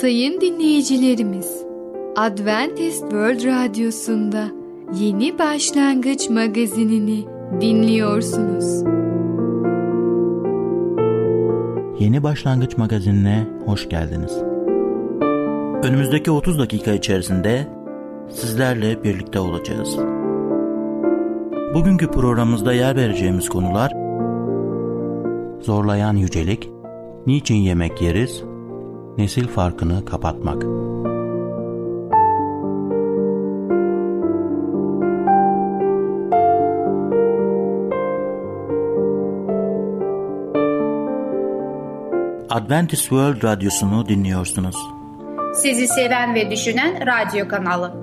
[0.00, 1.64] Sayın dinleyicilerimiz,
[2.16, 4.48] Adventist World Radyosu'nda
[5.00, 7.24] Yeni Başlangıç magazinini
[7.60, 8.82] dinliyorsunuz.
[11.98, 14.32] Yeni Başlangıç magazinine hoş geldiniz.
[15.82, 17.66] Önümüzdeki 30 dakika içerisinde
[18.30, 19.96] sizlerle birlikte olacağız.
[21.74, 23.92] Bugünkü programımızda yer vereceğimiz konular
[25.60, 26.70] Zorlayan yücelik,
[27.26, 28.49] niçin yemek yeriz,
[29.18, 30.62] nesil farkını kapatmak.
[42.50, 44.76] Adventist World Radyosu'nu dinliyorsunuz.
[45.54, 47.94] Sizi seven ve düşünen radyo kanalı.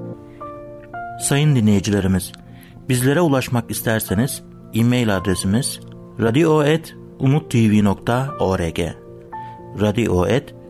[1.21, 2.31] Sayın dinleyicilerimiz,
[2.89, 4.43] bizlere ulaşmak isterseniz
[4.73, 5.79] e-mail adresimiz
[6.19, 8.79] radio.umutv.org
[9.81, 10.56] radio.umutv.org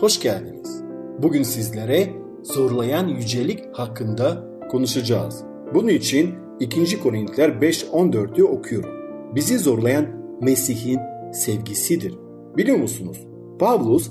[0.00, 0.82] hoş geldiniz.
[1.22, 2.08] Bugün sizlere
[2.42, 5.44] zorlayan yücelik hakkında konuşacağız.
[5.74, 7.00] Bunun için 2.
[7.00, 8.90] Korintiler 5.14'ü okuyorum.
[9.34, 10.06] Bizi zorlayan
[10.40, 10.98] Mesih'in
[11.32, 12.14] sevgisidir.
[12.56, 13.26] Biliyor musunuz?
[13.58, 14.10] Pavlus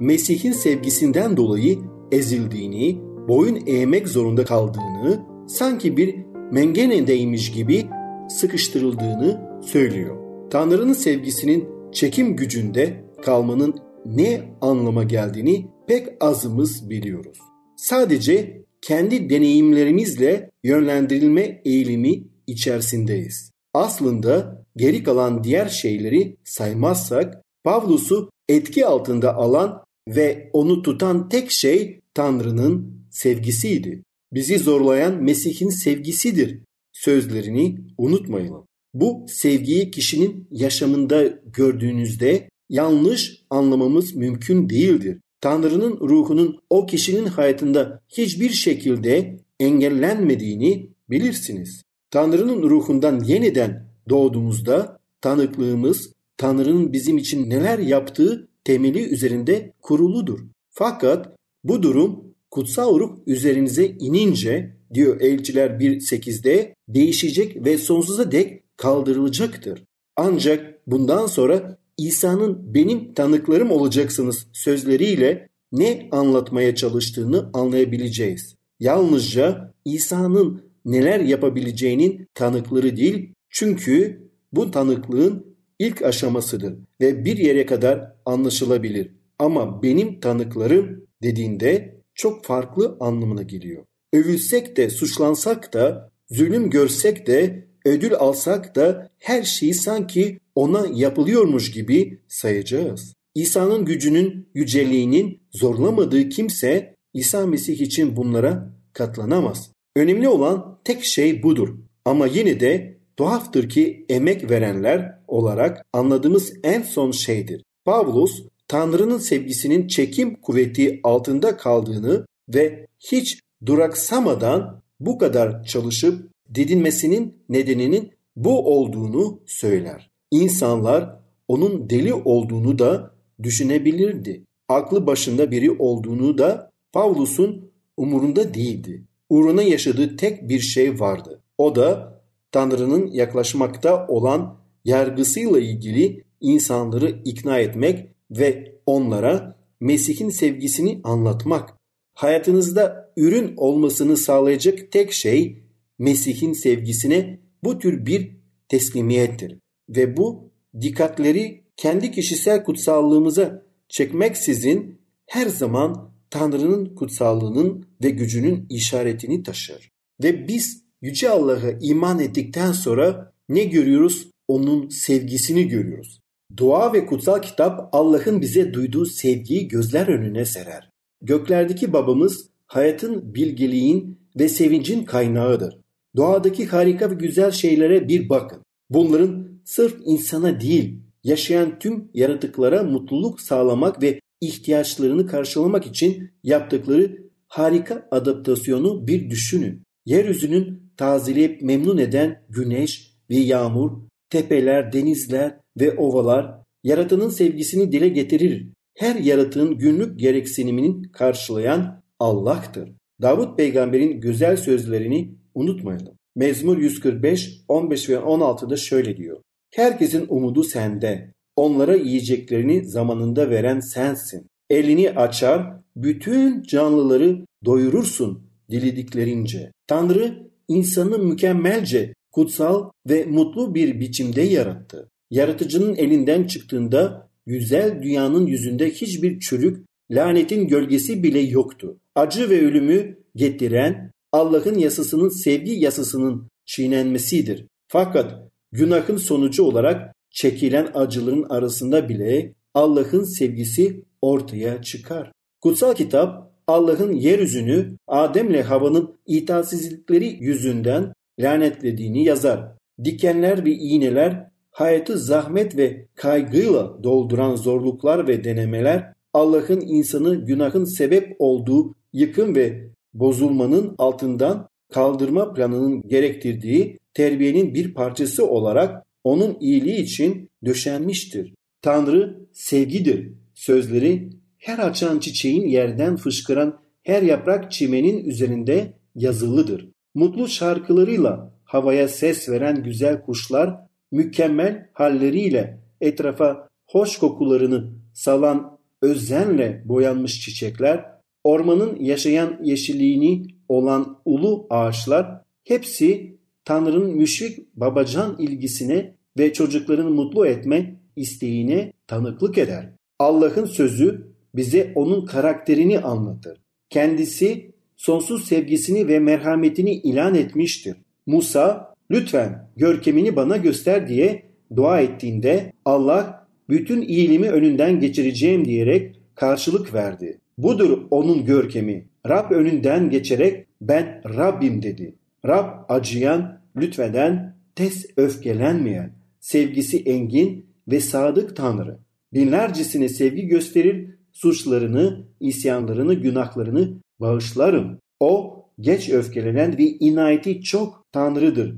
[0.00, 1.78] Mesih'in sevgisinden dolayı
[2.12, 6.14] ezildiğini, boyun eğmek zorunda kaldığını, sanki bir
[6.52, 7.86] mengenedeymiş gibi
[8.28, 10.16] sıkıştırıldığını söylüyor.
[10.50, 17.38] Tanrı'nın sevgisinin çekim gücünde kalmanın ne anlama geldiğini pek azımız biliyoruz.
[17.76, 23.50] Sadece kendi deneyimlerimizle yönlendirilme eğilimi içerisindeyiz.
[23.74, 32.00] Aslında geri kalan diğer şeyleri saymazsak Pavlus'u etki altında alan ve onu tutan tek şey
[32.14, 34.02] Tanrı'nın sevgisiydi.
[34.32, 36.60] Bizi zorlayan Mesih'in sevgisidir
[36.92, 38.66] sözlerini unutmayalım.
[38.94, 45.18] Bu sevgiyi kişinin yaşamında gördüğünüzde yanlış anlamamız mümkün değildir.
[45.40, 51.82] Tanrı'nın ruhunun o kişinin hayatında hiçbir şekilde engellenmediğini bilirsiniz.
[52.10, 60.38] Tanrı'nın ruhundan yeniden doğduğumuzda tanıklığımız Tanrı'nın bizim için neler yaptığı temeli üzerinde kuruludur.
[60.70, 69.84] Fakat bu durum kutsal ruh üzerinize inince diyor Elçiler 1.8'de değişecek ve sonsuza dek kaldırılacaktır.
[70.16, 78.54] Ancak bundan sonra İsa'nın benim tanıklarım olacaksınız sözleriyle ne anlatmaya çalıştığını anlayabileceğiz.
[78.80, 84.22] Yalnızca İsa'nın neler yapabileceğinin tanıkları değil çünkü
[84.52, 89.10] bu tanıklığın ilk aşamasıdır ve bir yere kadar anlaşılabilir.
[89.38, 93.84] Ama benim tanıklarım dediğinde çok farklı anlamına geliyor.
[94.12, 101.70] Övülsek de suçlansak da zulüm görsek de ödül alsak da her şeyi sanki ona yapılıyormuş
[101.70, 103.14] gibi sayacağız.
[103.34, 109.70] İsa'nın gücünün yüceliğinin zorlamadığı kimse İsa Mesih için bunlara katlanamaz.
[109.96, 111.68] Önemli olan tek şey budur.
[112.04, 117.64] Ama yine de tuhaftır ki emek verenler olarak anladığımız en son şeydir.
[117.84, 128.12] Pavlus Tanrı'nın sevgisinin çekim kuvveti altında kaldığını ve hiç duraksamadan bu kadar çalışıp didinmesinin nedeninin
[128.36, 130.17] bu olduğunu söyler.
[130.30, 134.44] İnsanlar onun deli olduğunu da düşünebilirdi.
[134.68, 139.04] Aklı başında biri olduğunu da Pavlus'un umurunda değildi.
[139.28, 141.42] Uğruna yaşadığı tek bir şey vardı.
[141.58, 142.18] O da
[142.52, 151.74] Tanrı'nın yaklaşmakta olan yargısıyla ilgili insanları ikna etmek ve onlara Mesih'in sevgisini anlatmak.
[152.14, 155.62] Hayatınızda ürün olmasını sağlayacak tek şey
[155.98, 158.36] Mesih'in sevgisine bu tür bir
[158.68, 159.58] teslimiyettir.
[159.88, 160.50] Ve bu
[160.80, 169.90] dikkatleri kendi kişisel kutsallığımıza çekmeksizin her zaman Tanrı'nın kutsallığının ve gücünün işaretini taşır.
[170.22, 174.30] Ve biz Yüce Allah'a iman ettikten sonra ne görüyoruz?
[174.48, 176.20] Onun sevgisini görüyoruz.
[176.56, 180.90] Dua ve kutsal kitap Allah'ın bize duyduğu sevgiyi gözler önüne serer.
[181.22, 185.78] Göklerdeki babamız hayatın, bilgeliğin ve sevincin kaynağıdır.
[186.16, 188.62] Doğadaki harika ve güzel şeylere bir bakın.
[188.90, 197.18] Bunların sırf insana değil, yaşayan tüm yaratıklara mutluluk sağlamak ve ihtiyaçlarını karşılamak için yaptıkları
[197.48, 199.82] harika adaptasyonu bir düşünün.
[200.06, 203.90] Yeryüzünün tazeleyip memnun eden güneş ve yağmur,
[204.30, 206.54] tepeler, denizler ve ovalar
[206.84, 208.68] yaratanın sevgisini dile getirir.
[208.96, 212.92] Her yaratığın günlük gereksinimini karşılayan Allah'tır.
[213.22, 216.14] Davut peygamberin güzel sözlerini unutmayalım.
[216.36, 219.42] Mezmur 145, 15 ve 16'da şöyle diyor.
[219.74, 221.32] Herkesin umudu sende.
[221.56, 224.46] Onlara yiyeceklerini zamanında veren sensin.
[224.70, 229.72] Elini açar, bütün canlıları doyurursun dilediklerince.
[229.86, 235.10] Tanrı insanı mükemmelce, kutsal ve mutlu bir biçimde yarattı.
[235.30, 241.98] Yaratıcının elinden çıktığında güzel dünyanın yüzünde hiçbir çürük, lanetin gölgesi bile yoktu.
[242.14, 247.66] Acı ve ölümü getiren Allah'ın yasasının sevgi yasasının çiğnenmesidir.
[247.88, 255.32] Fakat günahın sonucu olarak çekilen acıların arasında bile Allah'ın sevgisi ortaya çıkar.
[255.60, 262.72] Kutsal kitap Allah'ın yeryüzünü Adem'le Hava'nın itaatsizlikleri yüzünden lanetlediğini yazar.
[263.04, 271.36] Dikenler ve iğneler hayatı zahmet ve kaygıyla dolduran zorluklar ve denemeler Allah'ın insanı günahın sebep
[271.38, 280.50] olduğu yıkım ve bozulmanın altından kaldırma planının gerektirdiği terbiyenin bir parçası olarak onun iyiliği için
[280.64, 281.54] döşenmiştir.
[281.82, 283.32] Tanrı sevgidir.
[283.54, 289.88] Sözleri her açan çiçeğin yerden fışkıran her yaprak çimenin üzerinde yazılıdır.
[290.14, 293.76] Mutlu şarkılarıyla havaya ses veren güzel kuşlar
[294.12, 301.04] mükemmel halleriyle etrafa hoş kokularını salan özenle boyanmış çiçekler,
[301.44, 310.96] ormanın yaşayan yeşilliğini olan ulu ağaçlar hepsi Tanrı'nın müşfik babacan ilgisine ve çocuklarını mutlu etme
[311.16, 312.90] isteğine tanıklık eder.
[313.18, 316.58] Allah'ın sözü bize onun karakterini anlatır.
[316.90, 320.96] Kendisi sonsuz sevgisini ve merhametini ilan etmiştir.
[321.26, 324.42] Musa lütfen görkemini bana göster diye
[324.76, 330.38] dua ettiğinde Allah bütün iyiliğimi önünden geçireceğim diyerek karşılık verdi.
[330.58, 332.08] Budur onun görkemi.
[332.28, 335.14] Rab önünden geçerek ben Rabbim dedi.
[335.46, 341.98] Rab acıyan, lütfeden, tez öfkelenmeyen, sevgisi engin ve sadık Tanrı.
[342.34, 347.98] Binlercesine sevgi gösterir, suçlarını, isyanlarını, günahlarını bağışlarım.
[348.20, 351.74] O geç öfkelenen ve inayeti çok Tanrı'dır.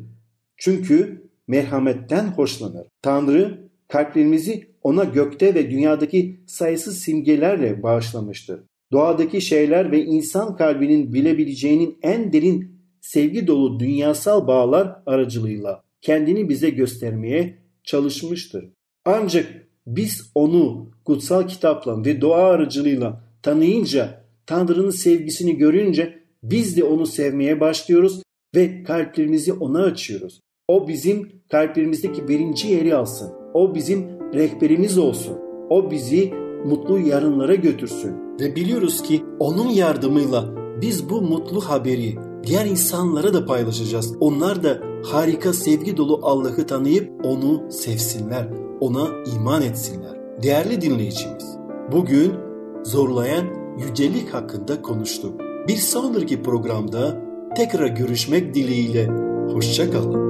[0.56, 2.87] Çünkü merhametten hoşlanır.
[3.03, 8.61] Tanrı kalplerimizi ona gökte ve dünyadaki sayısız simgelerle bağışlamıştır.
[8.92, 16.70] Doğadaki şeyler ve insan kalbinin bilebileceğinin en derin sevgi dolu dünyasal bağlar aracılığıyla kendini bize
[16.70, 18.64] göstermeye çalışmıştır.
[19.04, 27.06] Ancak biz onu kutsal kitapla ve dua aracılığıyla tanıyınca, Tanrı'nın sevgisini görünce biz de onu
[27.06, 28.22] sevmeye başlıyoruz
[28.54, 30.40] ve kalplerimizi ona açıyoruz.
[30.69, 33.32] O bizim kalplerimizdeki birinci yeri alsın.
[33.54, 35.38] O bizim rehberimiz olsun.
[35.70, 36.32] O bizi
[36.64, 38.30] mutlu yarınlara götürsün.
[38.40, 40.44] Ve biliyoruz ki onun yardımıyla
[40.81, 42.16] biz bu mutlu haberi
[42.46, 44.12] diğer insanlara da paylaşacağız.
[44.20, 48.48] Onlar da harika sevgi dolu Allah'ı tanıyıp onu sevsinler,
[48.81, 50.42] ona iman etsinler.
[50.42, 51.56] Değerli dinleyicimiz,
[51.92, 52.32] bugün
[52.84, 53.46] zorlayan
[53.78, 55.41] yücelik hakkında konuştuk.
[55.69, 57.22] Bir sonraki programda
[57.56, 59.06] tekrar görüşmek dileğiyle.
[59.53, 60.30] Hoşçakalın.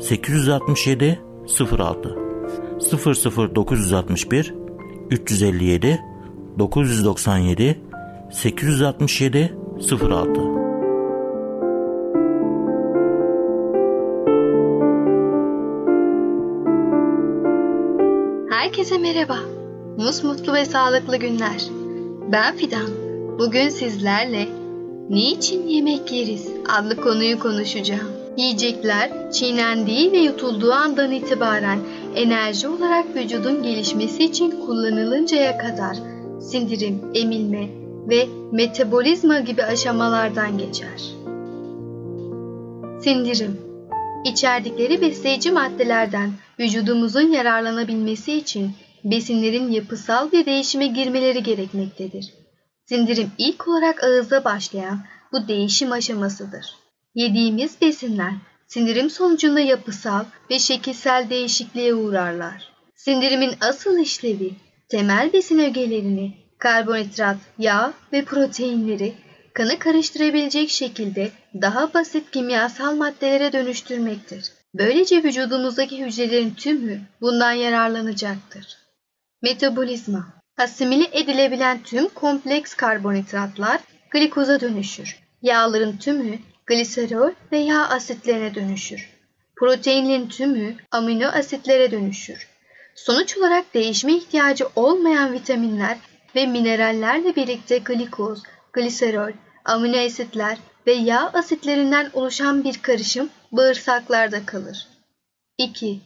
[0.00, 1.20] 867
[1.78, 2.16] 06
[3.54, 4.54] 00961
[5.10, 6.00] 357
[6.58, 7.80] 997
[8.32, 9.54] 867
[10.00, 10.58] 06
[18.50, 19.38] Herkese merhaba.
[19.96, 21.64] Musmutlu ve sağlıklı günler.
[22.32, 22.88] Ben Fidan.
[23.38, 24.48] Bugün sizlerle
[25.10, 28.17] Niçin yemek yeriz adlı konuyu konuşacağım.
[28.38, 31.78] Yiyecekler çiğnendiği ve yutulduğu andan itibaren
[32.14, 35.96] enerji olarak vücudun gelişmesi için kullanılıncaya kadar
[36.40, 37.68] sindirim, emilme
[38.08, 41.00] ve metabolizma gibi aşamalardan geçer.
[43.02, 43.60] Sindirim
[44.24, 46.30] İçerdikleri besleyici maddelerden
[46.60, 48.72] vücudumuzun yararlanabilmesi için
[49.04, 52.34] besinlerin yapısal bir değişime girmeleri gerekmektedir.
[52.86, 55.00] Sindirim ilk olarak ağızda başlayan
[55.32, 56.77] bu değişim aşamasıdır.
[57.14, 58.32] Yediğimiz besinler
[58.66, 62.68] sindirim sonucunda yapısal ve şekilsel değişikliğe uğrarlar.
[62.94, 64.52] Sindirimin asıl işlevi
[64.88, 69.14] temel besin ögelerini, karbonhidrat, yağ ve proteinleri
[69.54, 71.30] kanı karıştırabilecek şekilde
[71.62, 74.52] daha basit kimyasal maddelere dönüştürmektir.
[74.74, 78.76] Böylece vücudumuzdaki hücrelerin tümü bundan yararlanacaktır.
[79.42, 85.16] Metabolizma Asimile edilebilen tüm kompleks karbonhidratlar glikoza dönüşür.
[85.42, 86.38] Yağların tümü
[86.68, 89.08] gliserol ve yağ asitlerine dönüşür.
[89.56, 92.48] Proteinlerin tümü amino asitlere dönüşür.
[92.94, 95.98] Sonuç olarak değişme ihtiyacı olmayan vitaminler
[96.34, 99.32] ve minerallerle birlikte glikoz, gliserol,
[99.64, 104.88] amino asitler ve yağ asitlerinden oluşan bir karışım bağırsaklarda kalır.
[105.58, 106.00] 2.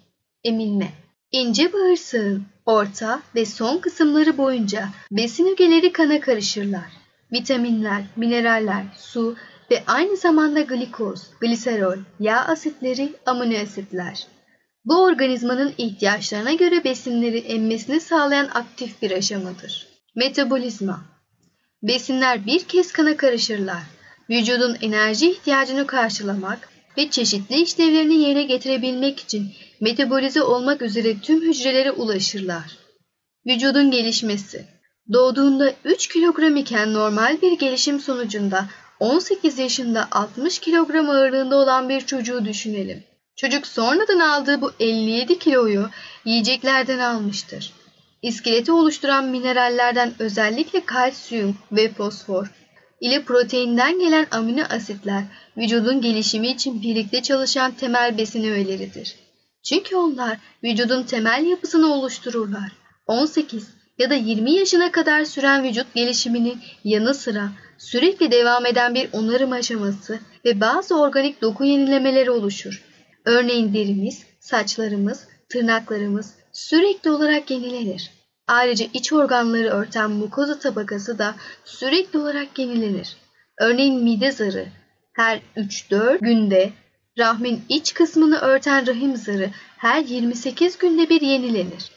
[0.44, 0.88] Emilme
[1.32, 6.92] İnce bağırsağın orta ve son kısımları boyunca besin ögeleri kana karışırlar.
[7.32, 9.36] Vitaminler, mineraller, su
[9.72, 14.26] ve aynı zamanda glikoz, gliserol, yağ asitleri, amino asitler.
[14.84, 19.88] Bu organizmanın ihtiyaçlarına göre besinleri emmesini sağlayan aktif bir aşamadır.
[20.16, 21.04] Metabolizma
[21.82, 23.82] Besinler bir kez kana karışırlar.
[24.30, 31.92] Vücudun enerji ihtiyacını karşılamak ve çeşitli işlevlerini yerine getirebilmek için metabolize olmak üzere tüm hücrelere
[31.92, 32.78] ulaşırlar.
[33.46, 34.66] Vücudun gelişmesi
[35.12, 38.68] Doğduğunda 3 kilogram iken normal bir gelişim sonucunda
[39.02, 43.04] 18 yaşında 60 kilogram ağırlığında olan bir çocuğu düşünelim.
[43.36, 45.88] Çocuk sonradan aldığı bu 57 kiloyu
[46.24, 47.72] yiyeceklerden almıştır.
[48.22, 52.50] İskeleti oluşturan minerallerden özellikle kalsiyum ve fosfor
[53.00, 55.24] ile proteinden gelen amino asitler
[55.56, 59.16] vücudun gelişimi için birlikte çalışan temel besin öğeleridir.
[59.64, 62.72] Çünkü onlar vücudun temel yapısını oluştururlar.
[63.06, 69.08] 18 ya da 20 yaşına kadar süren vücut gelişiminin yanı sıra sürekli devam eden bir
[69.12, 72.82] onarım aşaması ve bazı organik doku yenilemeleri oluşur.
[73.24, 78.10] Örneğin derimiz, saçlarımız, tırnaklarımız sürekli olarak yenilenir.
[78.46, 81.34] Ayrıca iç organları örten mukoza tabakası da
[81.64, 83.16] sürekli olarak yenilenir.
[83.60, 84.66] Örneğin mide zarı
[85.12, 86.72] her 3-4 günde,
[87.18, 91.92] rahmin iç kısmını örten rahim zarı her 28 günde bir yenilenir.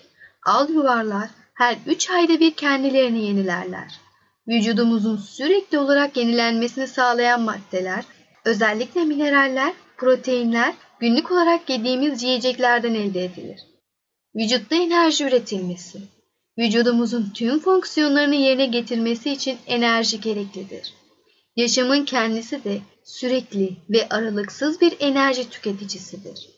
[0.45, 3.99] Al yuvarlar her 3 ayda bir kendilerini yenilerler.
[4.47, 8.05] Vücudumuzun sürekli olarak yenilenmesini sağlayan maddeler,
[8.45, 13.59] özellikle mineraller, proteinler günlük olarak yediğimiz yiyeceklerden elde edilir.
[14.35, 15.99] Vücutta enerji üretilmesi.
[16.57, 20.93] Vücudumuzun tüm fonksiyonlarını yerine getirmesi için enerji gereklidir.
[21.55, 26.54] Yaşamın kendisi de sürekli ve aralıksız bir enerji tüketicisidir.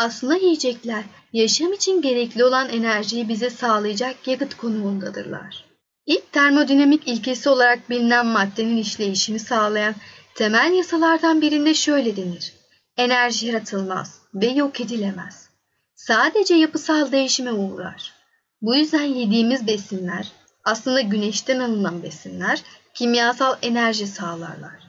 [0.00, 5.64] Aslında yiyecekler yaşam için gerekli olan enerjiyi bize sağlayacak yakıt konumundadırlar.
[6.06, 9.94] İlk termodinamik ilkesi olarak bilinen maddenin işleyişini sağlayan
[10.34, 12.52] temel yasalardan birinde şöyle denir.
[12.96, 15.48] Enerji yaratılmaz ve yok edilemez.
[15.94, 18.12] Sadece yapısal değişime uğrar.
[18.62, 20.32] Bu yüzden yediğimiz besinler,
[20.64, 22.62] aslında güneşten alınan besinler,
[22.94, 24.80] kimyasal enerji sağlarlar.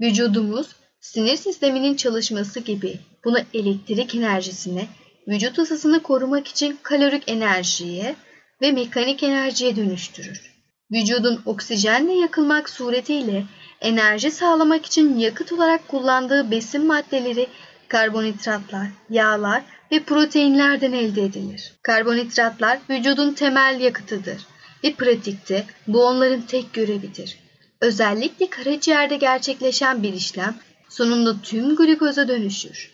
[0.00, 0.68] Vücudumuz
[1.00, 4.86] sinir sisteminin çalışması gibi bunu elektrik enerjisine,
[5.28, 8.14] vücut ısısını korumak için kalorik enerjiye
[8.62, 10.54] ve mekanik enerjiye dönüştürür.
[10.92, 13.44] Vücudun oksijenle yakılmak suretiyle
[13.80, 17.46] enerji sağlamak için yakıt olarak kullandığı besin maddeleri
[17.88, 19.62] karbonhidratlar, yağlar
[19.92, 21.72] ve proteinlerden elde edilir.
[21.82, 24.46] Karbonhidratlar vücudun temel yakıtıdır
[24.84, 27.38] ve pratikte bu onların tek görevidir.
[27.80, 30.54] Özellikle karaciğerde gerçekleşen bir işlem
[30.88, 32.93] sonunda tüm glikoza dönüşür.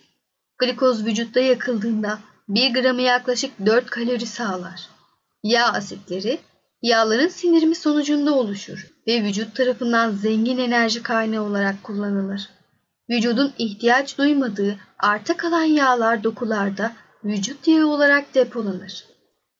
[0.61, 4.89] Glikoz vücutta yakıldığında 1 gramı yaklaşık 4 kalori sağlar.
[5.43, 6.39] Yağ asitleri
[6.81, 12.49] yağların sindirimi sonucunda oluşur ve vücut tarafından zengin enerji kaynağı olarak kullanılır.
[13.09, 16.91] Vücudun ihtiyaç duymadığı arta kalan yağlar dokularda
[17.23, 19.05] vücut yağı olarak depolanır.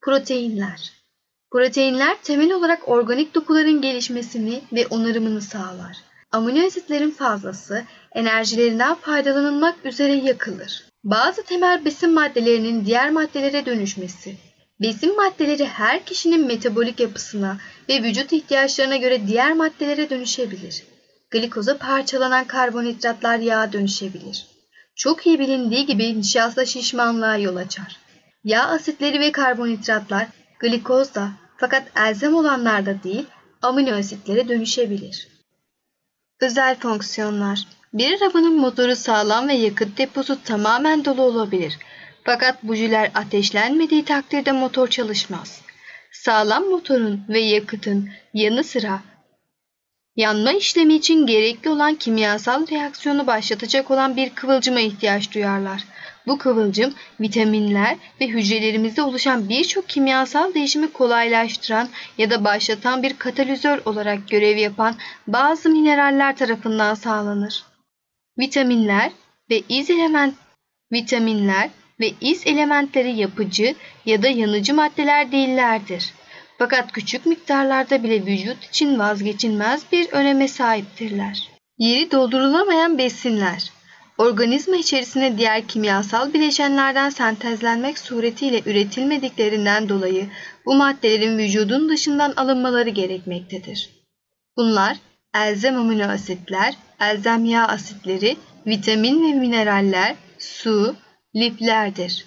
[0.01, 0.91] Proteinler
[1.51, 5.97] Proteinler temel olarak organik dokuların gelişmesini ve onarımını sağlar.
[6.31, 7.83] Amino asitlerin fazlası
[8.15, 10.83] enerjilerinden faydalanılmak üzere yakılır.
[11.03, 14.35] Bazı temel besin maddelerinin diğer maddelere dönüşmesi.
[14.81, 17.57] Besin maddeleri her kişinin metabolik yapısına
[17.89, 20.83] ve vücut ihtiyaçlarına göre diğer maddelere dönüşebilir.
[21.31, 24.45] Glikoza parçalanan karbonhidratlar yağa dönüşebilir.
[24.95, 27.99] Çok iyi bilindiği gibi nişasta şişmanlığa yol açar.
[28.43, 30.27] Yağ asitleri ve karbonhidratlar
[30.59, 33.25] glikozda fakat elzem olanlarda değil
[33.61, 35.27] amino asitlere dönüşebilir.
[36.41, 41.77] Özel fonksiyonlar Bir arabanın motoru sağlam ve yakıt deposu tamamen dolu olabilir.
[42.23, 45.61] Fakat bujiler ateşlenmediği takdirde motor çalışmaz.
[46.11, 49.01] Sağlam motorun ve yakıtın yanı sıra
[50.15, 55.83] yanma işlemi için gerekli olan kimyasal reaksiyonu başlatacak olan bir kıvılcıma ihtiyaç duyarlar.
[56.27, 63.81] Bu kıvılcım vitaminler ve hücrelerimizde oluşan birçok kimyasal değişimi kolaylaştıran ya da başlatan bir katalizör
[63.85, 64.95] olarak görev yapan
[65.27, 67.70] bazı mineraller tarafından sağlanır.
[68.39, 69.11] Vitaminler
[69.49, 70.35] ve iz element
[70.91, 71.69] vitaminler
[71.99, 76.13] ve iz elementleri yapıcı ya da yanıcı maddeler değillerdir.
[76.57, 81.49] Fakat küçük miktarlarda bile vücut için vazgeçilmez bir öneme sahiptirler.
[81.77, 83.71] Yeri doldurulamayan besinler
[84.17, 90.27] organizma içerisinde diğer kimyasal bileşenlerden sentezlenmek suretiyle üretilmediklerinden dolayı
[90.65, 93.89] bu maddelerin vücudun dışından alınmaları gerekmektedir.
[94.57, 94.97] Bunlar
[95.33, 100.95] elzem amino asitler, elzem yağ asitleri, vitamin ve mineraller, su,
[101.35, 102.25] liflerdir.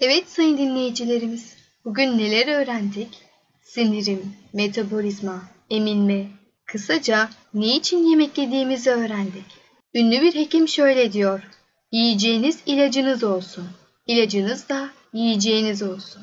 [0.00, 3.08] Evet sayın dinleyicilerimiz, bugün neler öğrendik?
[3.62, 6.26] Sinirim, metabolizma, eminme,
[6.66, 9.44] kısaca niçin yemek yediğimizi öğrendik.
[9.94, 11.42] Ünlü bir hekim şöyle diyor.
[11.92, 13.68] Yiyeceğiniz ilacınız olsun.
[14.06, 16.22] İlacınız da yiyeceğiniz olsun.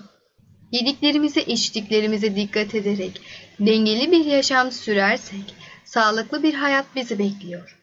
[0.72, 3.22] Yediklerimize içtiklerimize dikkat ederek
[3.60, 7.78] dengeli bir yaşam sürersek sağlıklı bir hayat bizi bekliyor.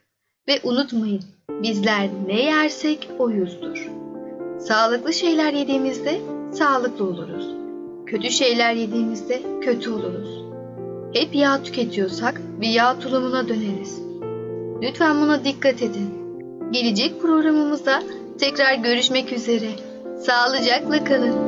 [0.48, 1.24] Ve unutmayın
[1.62, 3.86] bizler ne yersek oyuzdur.
[4.60, 6.20] Sağlıklı şeyler yediğimizde
[6.52, 7.46] sağlıklı oluruz.
[8.06, 10.44] Kötü şeyler yediğimizde kötü oluruz.
[11.12, 13.98] Hep yağ tüketiyorsak bir yağ tulumuna döneriz.
[14.82, 16.14] Lütfen buna dikkat edin.
[16.70, 18.02] Gelecek programımızda
[18.40, 19.70] tekrar görüşmek üzere.
[20.20, 21.47] Sağlıcakla kalın.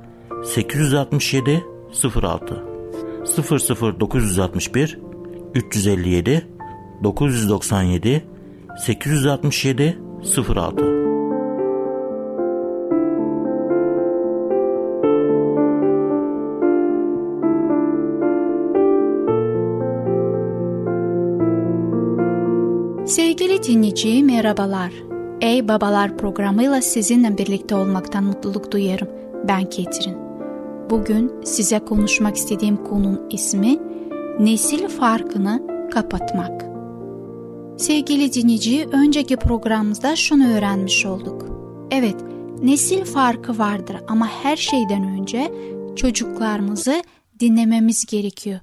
[0.43, 2.41] 867 06
[3.99, 4.97] 00961
[5.53, 6.47] 357
[7.03, 8.21] 997
[8.77, 11.01] 867 06
[23.05, 24.91] Sevgili dinleyici merhabalar.
[25.41, 29.07] Ey Babalar programıyla sizinle birlikte olmaktan mutluluk duyarım.
[29.47, 30.20] Ben Ketrin.
[30.91, 33.77] Bugün size konuşmak istediğim konunun ismi
[34.39, 36.65] nesil farkını kapatmak.
[37.81, 41.45] Sevgili dinleyici, önceki programımızda şunu öğrenmiş olduk.
[41.91, 42.15] Evet,
[42.61, 45.51] nesil farkı vardır ama her şeyden önce
[45.95, 47.03] çocuklarımızı
[47.39, 48.59] dinlememiz gerekiyor.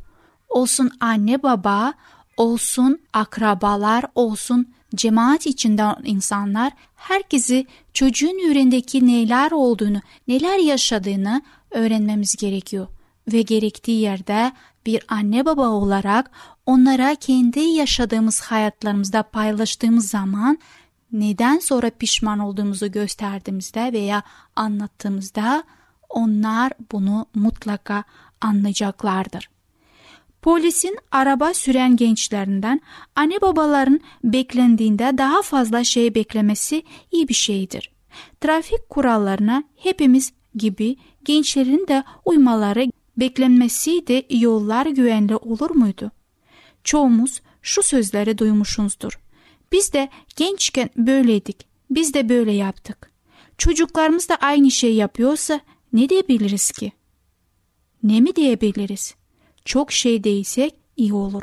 [0.49, 1.95] Olsun anne baba,
[2.37, 12.87] olsun akrabalar, olsun cemaat içinde insanlar herkesi çocuğun yüreğindeki neler olduğunu, neler yaşadığını öğrenmemiz gerekiyor.
[13.33, 14.53] Ve gerektiği yerde
[14.87, 16.31] bir anne baba olarak
[16.67, 20.59] onlara kendi yaşadığımız hayatlarımızda paylaştığımız zaman
[21.13, 24.23] neden sonra pişman olduğumuzu gösterdiğimizde veya
[24.57, 25.65] anlattığımızda
[26.09, 28.05] onlar bunu mutlaka
[28.41, 29.51] anlayacaklardır.
[30.43, 32.81] Polisin araba süren gençlerinden
[33.17, 37.93] anne babaların beklendiğinde daha fazla şey beklemesi iyi bir şeydir.
[38.41, 46.11] Trafik kurallarına hepimiz gibi gençlerin de uymaları beklenmesiydi yollar güvenli olur muydu?
[46.85, 49.21] Çoğumuz şu sözleri duymuşuzdur.
[49.73, 51.67] Biz de gençken böyleydik.
[51.91, 53.11] Biz de böyle yaptık.
[53.59, 55.61] Çocuklarımız da aynı şey yapıyorsa
[55.93, 56.93] ne diyebiliriz ki?
[58.03, 59.15] Ne mi diyebiliriz?
[59.65, 61.43] Çok şey değilsek iyi olur.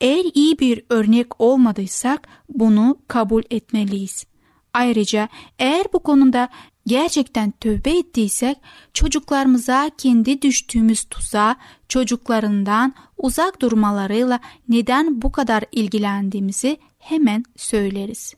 [0.00, 4.24] Eğer iyi bir örnek olmadıysak bunu kabul etmeliyiz.
[4.72, 5.28] Ayrıca
[5.58, 6.48] eğer bu konuda
[6.86, 8.58] gerçekten tövbe ettiysek
[8.94, 11.56] çocuklarımıza kendi düştüğümüz tuzağa
[11.88, 18.34] çocuklarından uzak durmalarıyla neden bu kadar ilgilendiğimizi hemen söyleriz.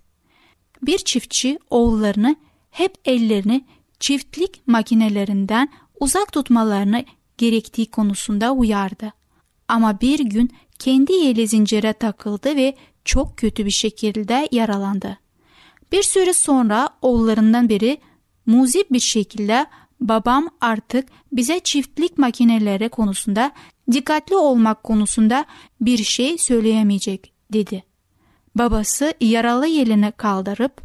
[0.82, 2.36] Bir çiftçi oğullarını
[2.70, 3.64] hep ellerini
[4.00, 5.68] çiftlik makinelerinden
[6.00, 7.04] uzak tutmalarını
[7.38, 9.12] gerektiği konusunda uyardı.
[9.68, 15.18] Ama bir gün kendi eli zincire takıldı ve çok kötü bir şekilde yaralandı.
[15.92, 17.98] Bir süre sonra oğullarından biri
[18.46, 19.66] muzip bir şekilde
[20.00, 23.52] babam artık bize çiftlik makineleri konusunda
[23.92, 25.44] dikkatli olmak konusunda
[25.80, 27.84] bir şey söyleyemeyecek dedi.
[28.54, 30.80] Babası yaralı elini kaldırıp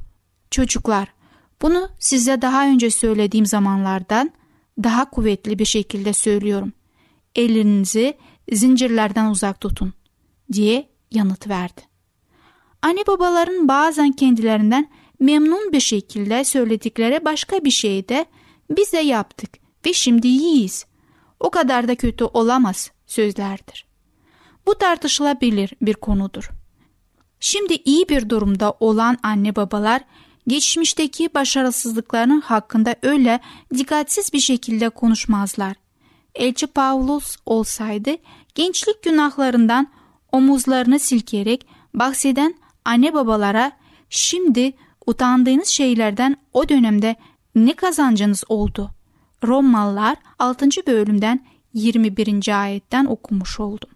[0.51, 1.13] çocuklar
[1.61, 4.31] bunu size daha önce söylediğim zamanlardan
[4.83, 6.73] daha kuvvetli bir şekilde söylüyorum.
[7.35, 8.17] Elinizi
[8.51, 9.93] zincirlerden uzak tutun
[10.53, 11.81] diye yanıt verdi.
[12.81, 14.89] Anne babaların bazen kendilerinden
[15.21, 18.25] memnun bir şekilde söyledikleri başka bir şeyi de
[18.69, 19.49] biz de yaptık
[19.85, 20.85] ve şimdi iyiyiz.
[21.39, 23.85] O kadar da kötü olamaz sözlerdir.
[24.65, 26.49] Bu tartışılabilir bir konudur.
[27.39, 30.01] Şimdi iyi bir durumda olan anne babalar
[30.47, 33.39] geçmişteki başarısızlıklarının hakkında öyle
[33.73, 35.75] dikkatsiz bir şekilde konuşmazlar.
[36.35, 38.15] Elçi Pavlus olsaydı
[38.55, 39.87] gençlik günahlarından
[40.31, 42.55] omuzlarını silkerek bahseden
[42.85, 43.71] anne babalara
[44.09, 44.73] şimdi
[45.05, 47.15] utandığınız şeylerden o dönemde
[47.55, 48.91] ne kazancınız oldu?
[49.43, 50.69] Romalılar 6.
[50.87, 52.61] bölümden 21.
[52.61, 53.89] ayetten okumuş oldum.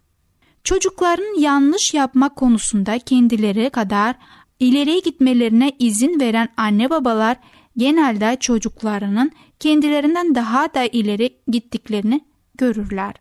[0.63, 4.15] Çocukların yanlış yapmak konusunda kendileri kadar
[4.59, 7.37] ileriye gitmelerine izin veren anne babalar
[7.77, 12.21] genelde çocuklarının kendilerinden daha da ileri gittiklerini
[12.57, 13.13] görürler.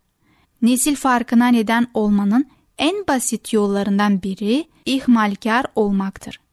[0.63, 2.47] Nesil farkına neden olmanın
[2.79, 6.44] en basit yollarından biri ihmalkar olmaktır.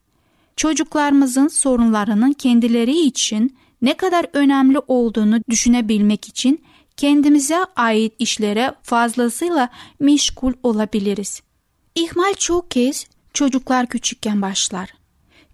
[0.56, 6.64] Çocuklarımızın sorunlarının kendileri için ne kadar önemli olduğunu düşünebilmek için
[6.98, 11.42] kendimize ait işlere fazlasıyla meşgul olabiliriz.
[11.96, 14.94] İhmal çok kez çocuklar küçükken başlar.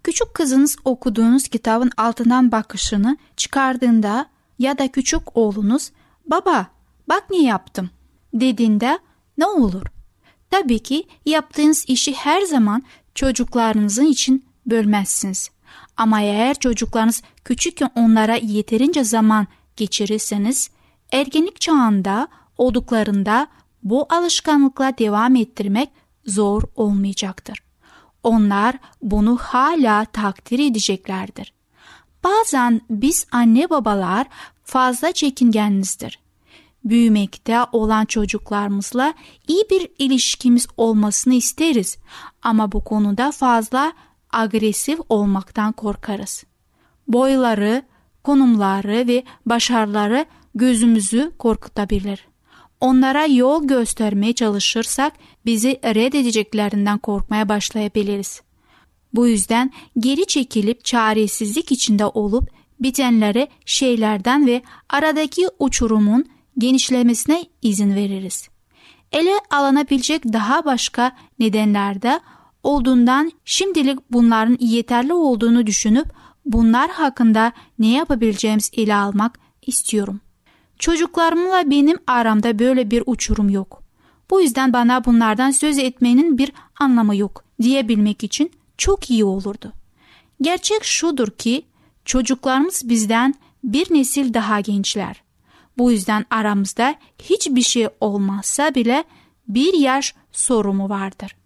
[0.04, 4.26] Küçük kızınız okuduğunuz kitabın altından bakışını çıkardığında
[4.58, 5.90] ya da küçük oğlunuz
[6.26, 6.66] baba
[7.08, 7.90] bak ne yaptım
[8.34, 8.98] dediğinde
[9.38, 9.82] ne olur?
[10.50, 12.82] Tabii ki yaptığınız işi her zaman
[13.14, 15.50] çocuklarınızın için bölmezsiniz.
[15.96, 20.70] Ama eğer çocuklarınız küçükken onlara yeterince zaman geçirirseniz
[21.12, 22.28] ergenlik çağında
[22.58, 23.46] olduklarında
[23.82, 25.90] bu alışkanlıkla devam ettirmek
[26.26, 27.62] zor olmayacaktır.
[28.22, 31.52] Onlar bunu hala takdir edeceklerdir.
[32.24, 34.26] Bazen biz anne babalar
[34.64, 36.18] fazla çekingenizdir.
[36.84, 39.14] Büyümekte olan çocuklarımızla
[39.48, 41.96] iyi bir ilişkimiz olmasını isteriz
[42.42, 43.92] ama bu konuda fazla
[44.32, 46.44] agresif olmaktan korkarız.
[47.08, 47.82] Boyları,
[48.24, 52.28] konumları ve başarıları gözümüzü korkutabilir.
[52.80, 55.12] Onlara yol göstermeye çalışırsak
[55.46, 58.42] bizi reddedeceklerinden korkmaya başlayabiliriz.
[59.14, 66.26] Bu yüzden geri çekilip çaresizlik içinde olup bitenleri şeylerden ve aradaki uçurumun
[66.58, 68.48] genişlemesine izin veririz.
[69.12, 72.20] Ele alınabilecek daha başka nedenlerde
[72.62, 76.06] olduğundan şimdilik bunların yeterli olduğunu düşünüp
[76.46, 80.20] bunlar hakkında ne yapabileceğimiz ele almak istiyorum.
[80.78, 83.82] Çocuklarımla benim aramda böyle bir uçurum yok.
[84.30, 89.72] Bu yüzden bana bunlardan söz etmenin bir anlamı yok diyebilmek için çok iyi olurdu.
[90.40, 91.62] Gerçek şudur ki
[92.04, 95.22] çocuklarımız bizden bir nesil daha gençler.
[95.78, 99.04] Bu yüzden aramızda hiçbir şey olmazsa bile
[99.48, 101.36] bir yaş sorumu vardır.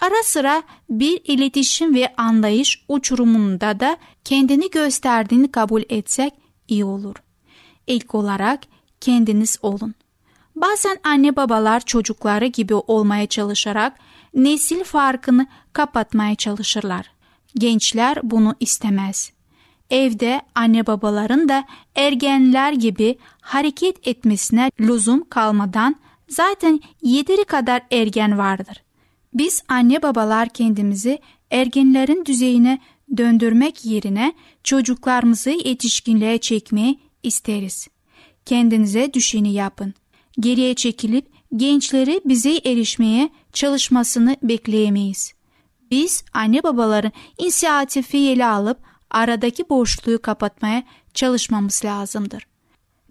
[0.00, 6.34] Ara sıra bir iletişim ve anlayış uçurumunda da kendini gösterdiğini kabul etsek
[6.68, 7.16] iyi olur.
[7.86, 8.60] İlk olarak
[9.00, 9.94] kendiniz olun.
[10.56, 13.98] Bazen anne babalar çocukları gibi olmaya çalışarak
[14.34, 17.10] nesil farkını kapatmaya çalışırlar.
[17.54, 19.32] Gençler bunu istemez.
[19.90, 21.64] Evde anne babaların da
[21.96, 25.96] ergenler gibi hareket etmesine lüzum kalmadan
[26.28, 28.82] zaten yeteri kadar ergen vardır.
[29.34, 31.18] Biz anne babalar kendimizi
[31.50, 32.78] ergenlerin düzeyine
[33.16, 34.32] döndürmek yerine
[34.64, 37.88] çocuklarımızı yetişkinliğe çekmeyi isteriz.
[38.46, 39.94] Kendinize düşeni yapın.
[40.40, 45.32] Geriye çekilip gençleri bize erişmeye çalışmasını bekleyemeyiz.
[45.90, 48.78] Biz anne babaların inisiyatifi ele alıp
[49.10, 50.82] aradaki boşluğu kapatmaya
[51.14, 52.46] çalışmamız lazımdır.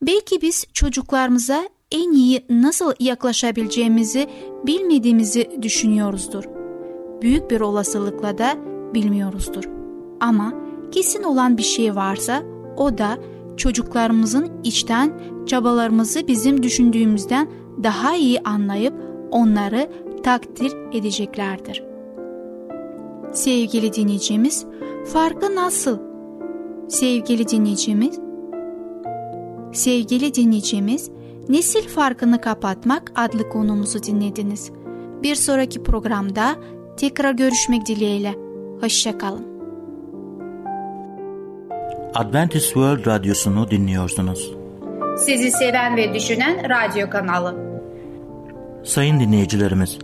[0.01, 4.27] Belki biz çocuklarımıza en iyi nasıl yaklaşabileceğimizi
[4.67, 6.43] bilmediğimizi düşünüyoruzdur.
[7.21, 8.57] Büyük bir olasılıkla da
[8.93, 9.63] bilmiyoruzdur.
[10.19, 10.53] Ama
[10.91, 12.43] kesin olan bir şey varsa
[12.77, 13.17] o da
[13.57, 17.47] çocuklarımızın içten çabalarımızı bizim düşündüğümüzden
[17.83, 18.93] daha iyi anlayıp
[19.31, 19.89] onları
[20.23, 21.83] takdir edeceklerdir.
[23.31, 24.65] Sevgili dinleyicimiz,
[25.05, 25.97] farkı nasıl?
[26.87, 28.19] Sevgili dinleyicimiz,
[29.73, 31.11] sevgili dinleyicimiz,
[31.49, 34.71] Nesil farkını kapatmak adlı konumuzu dinlediniz.
[35.23, 36.55] Bir sonraki programda
[36.97, 38.35] Tekrar görüşmek dileğiyle.
[38.81, 39.47] Hoşçakalın.
[42.15, 44.51] Adventist World Radyosu'nu dinliyorsunuz.
[45.17, 47.55] Sizi seven ve düşünen radyo kanalı.
[48.83, 49.99] Sayın dinleyicilerimiz,